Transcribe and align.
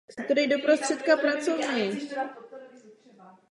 Po 0.17 0.21
maturitě 0.21 0.57
vstoupil 0.57 0.75
do 0.77 0.77
české 0.79 1.15
provincie 1.17 1.55
Tovaryšstva 1.57 2.21
Ježíšova. 2.21 3.39